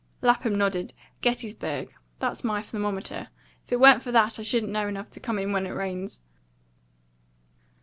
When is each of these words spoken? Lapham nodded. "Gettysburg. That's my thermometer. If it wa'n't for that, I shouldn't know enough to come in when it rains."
Lapham 0.23 0.55
nodded. 0.55 0.95
"Gettysburg. 1.21 1.93
That's 2.17 2.43
my 2.43 2.63
thermometer. 2.63 3.27
If 3.63 3.71
it 3.71 3.79
wa'n't 3.79 4.01
for 4.01 4.11
that, 4.11 4.39
I 4.39 4.41
shouldn't 4.41 4.71
know 4.71 4.87
enough 4.87 5.11
to 5.11 5.19
come 5.19 5.37
in 5.37 5.53
when 5.53 5.67
it 5.67 5.75
rains." 5.75 6.19